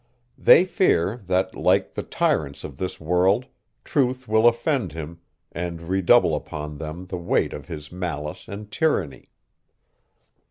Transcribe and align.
They 0.39 0.65
fear, 0.65 1.17
that, 1.27 1.53
like 1.53 1.93
the 1.93 2.01
tyrants 2.01 2.63
of 2.63 2.77
this 2.77 2.99
world, 2.99 3.45
truth 3.83 4.27
will 4.27 4.47
offend 4.47 4.93
him, 4.93 5.19
and 5.51 5.79
redouble 5.79 6.35
upon 6.35 6.79
them 6.79 7.05
the 7.05 7.19
weight 7.19 7.53
of 7.53 7.67
his 7.67 7.91
malice 7.91 8.47
and 8.47 8.71
tyranny. 8.71 9.29